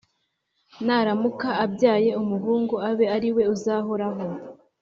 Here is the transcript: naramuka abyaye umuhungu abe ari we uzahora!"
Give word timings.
naramuka 0.85 1.49
abyaye 1.65 2.11
umuhungu 2.21 2.75
abe 2.89 3.05
ari 3.15 3.29
we 3.35 3.43
uzahora!" 3.55 4.07